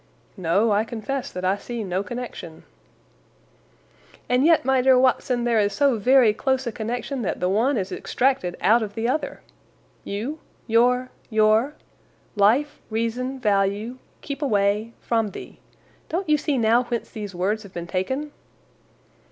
"No, 0.35 0.71
I 0.71 0.83
confess 0.83 1.31
that 1.31 1.45
I 1.45 1.57
see 1.57 1.83
no 1.83 2.01
connection." 2.01 2.63
"And 4.27 4.43
yet, 4.43 4.65
my 4.65 4.81
dear 4.81 4.97
Watson, 4.97 5.43
there 5.43 5.59
is 5.59 5.73
so 5.73 5.99
very 5.99 6.33
close 6.33 6.65
a 6.65 6.71
connection 6.71 7.21
that 7.21 7.39
the 7.39 7.47
one 7.49 7.77
is 7.77 7.91
extracted 7.91 8.57
out 8.61 8.81
of 8.81 8.95
the 8.95 9.07
other. 9.07 9.41
'You,' 10.03 10.39
'your,' 10.65 11.11
'your,' 11.29 11.75
'life,' 12.35 12.79
'reason,' 12.89 13.39
'value,' 13.41 13.99
'keep 14.21 14.41
away,' 14.41 14.93
'from 15.01 15.29
the.' 15.29 15.57
Don't 16.09 16.27
you 16.27 16.35
see 16.39 16.57
now 16.57 16.81
whence 16.85 17.11
these 17.11 17.35
words 17.35 17.61
have 17.61 17.73
been 17.75 17.85
taken?" 17.85 18.31